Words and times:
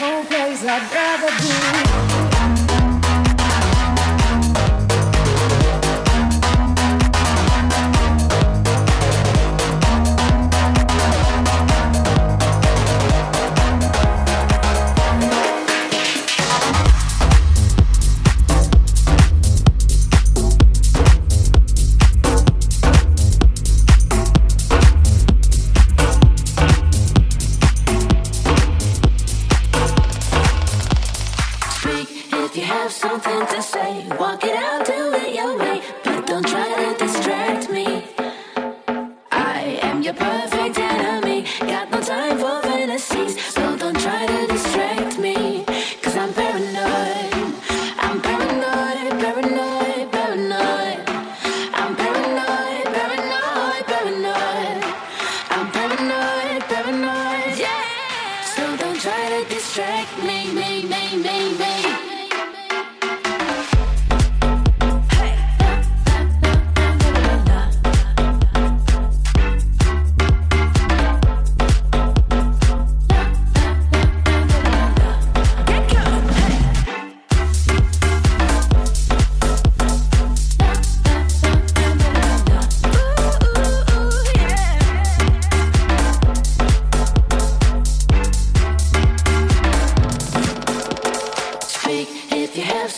whole 0.00 0.24
place 0.24 0.64
I'd 0.64 0.82
rather 0.92 2.22
be. 2.22 2.27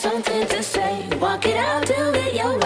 something 0.01 0.47
to 0.47 0.63
say. 0.63 1.07
Walk 1.21 1.45
it 1.45 1.59
out, 1.59 1.85
do 1.85 1.95
it 2.15 2.35
your 2.35 2.59
way. 2.59 2.60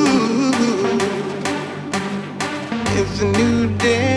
it's 2.98 3.16
a 3.20 3.26
new 3.38 3.56
day. 3.78 4.09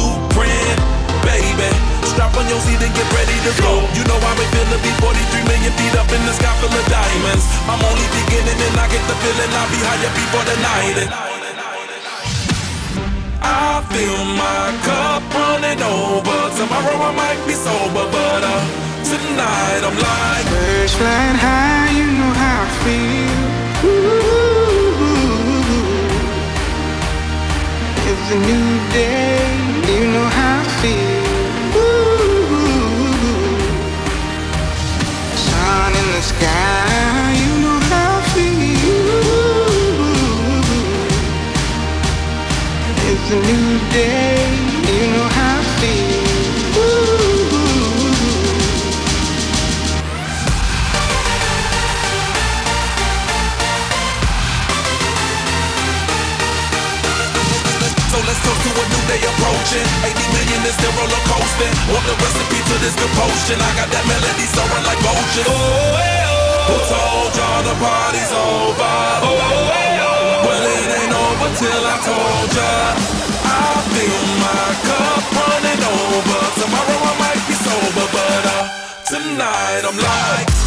blueprint, 0.00 0.80
baby. 1.28 1.68
Strap 2.08 2.32
on 2.36 2.48
your 2.48 2.60
seat 2.64 2.80
and 2.80 2.94
get 2.96 3.08
ready 3.12 3.36
to 3.44 3.52
go. 3.60 3.84
You 3.96 4.02
know 4.08 4.16
I'm 4.16 4.40
a 4.40 4.46
feeling 4.48 4.80
be 4.80 4.92
43 4.96 5.44
million 5.44 5.72
feet 5.76 5.94
up 6.00 6.08
in 6.08 6.22
the 6.24 6.32
sky 6.32 6.52
full 6.60 6.72
of 6.72 6.86
diamonds. 6.88 7.44
I'm 7.68 7.80
only 7.84 8.08
beginning 8.24 8.56
and 8.56 8.76
I 8.80 8.88
get 8.88 9.04
the 9.04 9.16
feeling 9.20 9.50
I'll 9.52 9.68
be 9.68 9.80
higher 9.84 10.12
before 10.16 10.44
the 10.48 10.56
night. 10.64 10.96
And 11.04 11.12
I 13.42 13.82
feel 13.92 14.24
my 14.36 14.72
cup 14.88 15.22
running 15.36 15.82
over. 15.84 16.38
Tomorrow 16.56 16.96
I 16.96 17.12
might 17.12 17.40
be 17.46 17.54
sober, 17.54 18.06
but 18.08 18.42
uh, 18.44 18.60
tonight 19.04 19.82
I'm 19.84 19.96
like. 19.96 20.46
Birds 20.48 20.94
flying 20.96 21.38
high, 21.40 21.92
you 21.92 22.06
know 22.18 22.32
how 22.40 22.64
I 22.64 22.70
feel. 22.84 23.38
Ooh, 23.88 24.20
it's 28.10 28.26
a 28.32 28.38
new 28.48 28.68
day. 28.92 29.69
You 29.90 30.06
know 30.12 30.28
how 30.38 30.60
I 30.60 30.64
feel. 30.80 31.74
Sun 35.46 35.92
in 36.00 36.06
the 36.14 36.22
sky. 36.22 37.34
You 37.42 37.52
know 37.64 37.78
how 37.90 38.18
I 38.18 38.22
feel. 38.34 38.80
It's 43.10 43.28
a 43.32 43.38
new 43.48 43.68
day. 43.90 44.49
let's 58.30 58.42
toast 58.46 58.62
to 58.62 58.70
a 58.70 58.84
new 58.86 59.02
day 59.10 59.20
approaching. 59.26 59.86
80 60.06 60.22
million 60.30 60.60
is 60.62 60.74
still 60.78 60.94
roller 60.94 61.22
coaster. 61.26 61.70
Want 61.90 62.06
the 62.06 62.14
recipe 62.22 62.62
to 62.62 62.74
this 62.78 62.94
good 62.94 63.10
potion. 63.18 63.58
I 63.58 63.70
got 63.74 63.90
that 63.90 64.04
melody 64.06 64.46
soaring 64.54 64.86
like 64.86 65.00
vultures. 65.02 65.50
Oh, 65.50 65.98
hey, 65.98 66.22
oh. 66.30 66.70
Who 66.70 66.76
told 66.86 67.30
y'all 67.34 67.62
the 67.66 67.74
party's 67.82 68.30
over? 68.30 68.94
Oh, 69.26 69.34
hey, 69.74 69.98
oh. 69.98 70.46
Well, 70.46 70.62
it 70.62 70.90
ain't 70.94 71.14
over 71.14 71.50
till 71.58 71.82
I 71.82 71.96
told 72.06 72.48
ya. 72.54 72.70
I 73.50 73.66
feel 73.98 74.22
my 74.38 74.66
cup 74.86 75.22
running 75.34 75.82
over. 75.90 76.40
Tomorrow 76.54 76.98
I 77.10 77.14
might 77.18 77.42
be 77.50 77.56
sober, 77.58 78.06
but 78.14 78.42
uh, 78.46 78.62
tonight 79.10 79.82
I'm 79.82 79.98
like. 79.98 80.59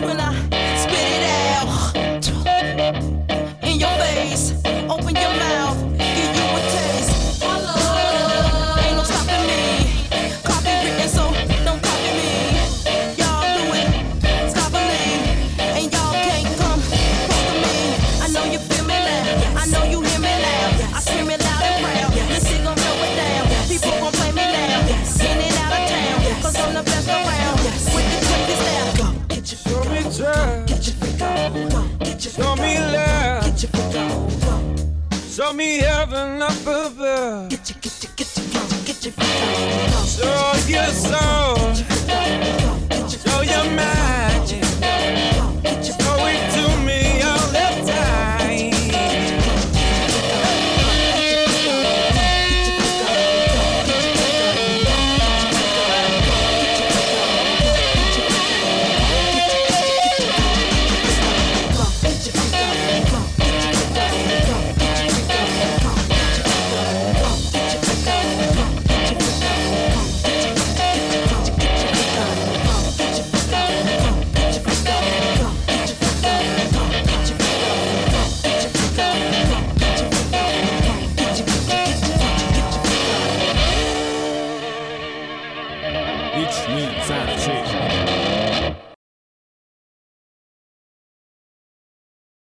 When 0.00 0.20
I 0.20 0.25